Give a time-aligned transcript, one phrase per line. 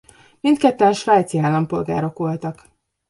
[0.39, 2.67] Mindketten svájci állampolgárok voltak.